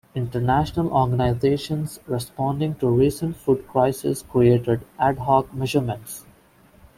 [0.15, 6.25] International organizations responding to recent food crises created "ad hoc" measurements.